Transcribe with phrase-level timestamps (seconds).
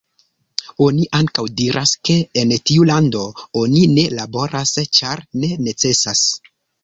[0.85, 3.21] Oni ankaŭ diras, ke en tiu lando
[3.63, 6.27] oni ne laboras, ĉar ne necesas.